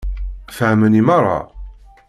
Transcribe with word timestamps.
Fehmen 0.57 0.93
i 0.99 1.01
meṛṛa? 1.07 1.39